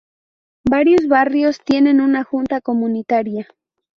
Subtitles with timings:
[0.65, 3.47] Varios barrios tienen una junta comunitaria.